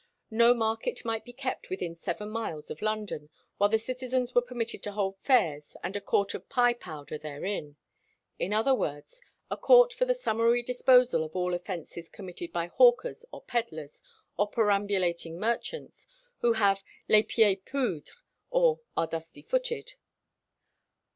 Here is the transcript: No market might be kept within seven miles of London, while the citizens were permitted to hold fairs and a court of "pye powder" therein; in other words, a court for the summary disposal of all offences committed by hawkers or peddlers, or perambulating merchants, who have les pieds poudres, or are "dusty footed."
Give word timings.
No 0.31 0.55
market 0.55 1.05
might 1.05 1.23
be 1.25 1.31
kept 1.31 1.69
within 1.69 1.95
seven 1.95 2.27
miles 2.31 2.71
of 2.71 2.81
London, 2.81 3.29
while 3.59 3.69
the 3.69 3.77
citizens 3.77 4.33
were 4.33 4.41
permitted 4.41 4.81
to 4.81 4.93
hold 4.93 5.19
fairs 5.19 5.77
and 5.83 5.95
a 5.95 6.01
court 6.01 6.33
of 6.33 6.49
"pye 6.49 6.73
powder" 6.73 7.19
therein; 7.19 7.75
in 8.39 8.51
other 8.51 8.73
words, 8.73 9.21
a 9.51 9.57
court 9.57 9.93
for 9.93 10.05
the 10.05 10.15
summary 10.15 10.63
disposal 10.63 11.23
of 11.23 11.35
all 11.35 11.53
offences 11.53 12.09
committed 12.09 12.51
by 12.51 12.65
hawkers 12.65 13.25
or 13.31 13.43
peddlers, 13.43 14.01
or 14.37 14.47
perambulating 14.49 15.39
merchants, 15.39 16.07
who 16.39 16.53
have 16.53 16.83
les 17.07 17.21
pieds 17.21 17.61
poudres, 17.67 18.09
or 18.49 18.79
are 18.97 19.05
"dusty 19.05 19.43
footed." 19.43 19.93